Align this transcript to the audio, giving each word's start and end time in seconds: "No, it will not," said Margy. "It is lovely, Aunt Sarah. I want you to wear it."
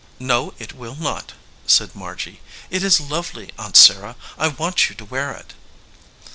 "No, 0.17 0.55
it 0.57 0.73
will 0.73 0.95
not," 0.95 1.33
said 1.67 1.93
Margy. 1.93 2.41
"It 2.71 2.81
is 2.81 2.99
lovely, 2.99 3.51
Aunt 3.59 3.77
Sarah. 3.77 4.15
I 4.35 4.47
want 4.47 4.89
you 4.89 4.95
to 4.95 5.05
wear 5.05 5.31
it." 5.33 5.53